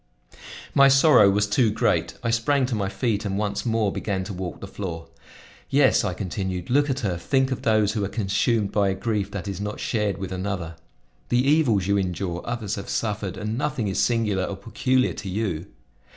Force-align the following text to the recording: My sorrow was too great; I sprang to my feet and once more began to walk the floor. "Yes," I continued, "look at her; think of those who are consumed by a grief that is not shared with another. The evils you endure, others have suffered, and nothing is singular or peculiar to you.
My 0.73 0.87
sorrow 0.87 1.29
was 1.29 1.45
too 1.45 1.69
great; 1.69 2.15
I 2.23 2.31
sprang 2.31 2.65
to 2.65 2.73
my 2.73 2.89
feet 2.89 3.23
and 3.23 3.37
once 3.37 3.67
more 3.67 3.91
began 3.91 4.23
to 4.23 4.33
walk 4.33 4.59
the 4.59 4.67
floor. 4.67 5.05
"Yes," 5.69 6.03
I 6.03 6.15
continued, 6.15 6.71
"look 6.71 6.89
at 6.89 7.01
her; 7.01 7.17
think 7.19 7.51
of 7.51 7.61
those 7.61 7.91
who 7.91 8.03
are 8.03 8.07
consumed 8.09 8.71
by 8.71 8.89
a 8.89 8.95
grief 8.95 9.29
that 9.29 9.47
is 9.47 9.61
not 9.61 9.79
shared 9.79 10.17
with 10.17 10.31
another. 10.31 10.73
The 11.29 11.47
evils 11.47 11.85
you 11.85 11.97
endure, 11.99 12.41
others 12.45 12.73
have 12.77 12.89
suffered, 12.89 13.37
and 13.37 13.59
nothing 13.59 13.87
is 13.87 14.01
singular 14.01 14.45
or 14.45 14.57
peculiar 14.57 15.13
to 15.13 15.29
you. 15.29 15.67